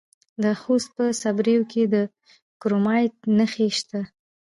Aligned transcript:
د 0.43 0.45
خوست 0.61 0.89
په 0.97 1.05
صبریو 1.21 1.63
کې 1.71 1.83
د 1.93 1.95
کرومایټ 2.61 3.15
نښې 3.37 3.67
شته. 3.77 3.99